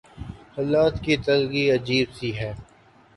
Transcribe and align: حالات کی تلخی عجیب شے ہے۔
حالات 0.55 0.93
کی 1.03 1.13
تلخی 1.25 1.63
عجیب 1.75 2.07
شے 2.17 2.29
ہے۔ 2.39 2.51